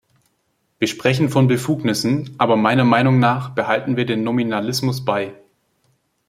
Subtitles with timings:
[0.79, 5.35] Wir sprechen von Befugnissen, aber meiner Meinung nach behalten wir den Nominalismus bei.